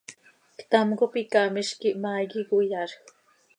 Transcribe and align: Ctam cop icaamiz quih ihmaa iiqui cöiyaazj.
Ctam 0.59 0.89
cop 0.99 1.13
icaamiz 1.21 1.69
quih 1.79 1.93
ihmaa 1.93 2.19
iiqui 2.21 2.43
cöiyaazj. 2.49 2.93